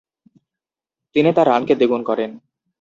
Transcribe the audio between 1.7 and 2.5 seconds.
দ্বিগুণ করেন।